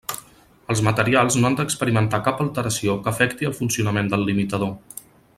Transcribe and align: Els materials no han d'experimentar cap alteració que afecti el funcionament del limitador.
Els 0.73 0.79
materials 0.87 1.35
no 1.41 1.49
han 1.49 1.57
d'experimentar 1.59 2.21
cap 2.29 2.41
alteració 2.45 2.95
que 3.03 3.11
afecti 3.15 3.49
el 3.51 3.57
funcionament 3.61 4.09
del 4.15 4.25
limitador. 4.31 4.73